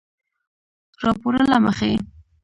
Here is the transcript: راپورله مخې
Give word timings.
راپورله 1.03 1.55
مخې 1.65 1.91